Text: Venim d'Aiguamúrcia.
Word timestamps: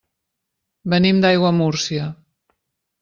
Venim 0.95 1.19
d'Aiguamúrcia. 1.25 2.11